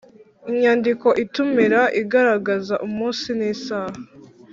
[0.51, 3.97] Inyandiko itumira igaragaza umunsi n isaha